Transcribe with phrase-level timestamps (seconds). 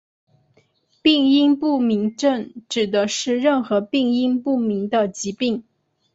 [1.03, 5.63] 病因不明症指的是任何病因不明的疾病。